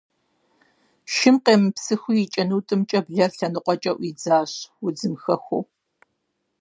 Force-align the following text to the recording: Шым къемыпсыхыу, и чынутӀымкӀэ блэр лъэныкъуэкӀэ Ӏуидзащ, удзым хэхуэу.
Шым 1.13 1.35
къемыпсыхыу, 1.45 2.15
и 2.23 2.25
чынутӀымкӀэ 2.33 2.99
блэр 3.05 3.31
лъэныкъуэкӀэ 3.37 3.91
Ӏуидзащ, 3.97 4.51
удзым 4.85 5.13
хэхуэу. 5.21 5.63